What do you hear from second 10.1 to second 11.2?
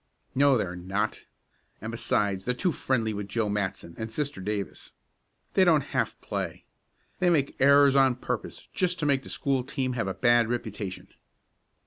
bad reputation."